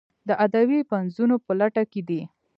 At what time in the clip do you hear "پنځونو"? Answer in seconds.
0.91-1.35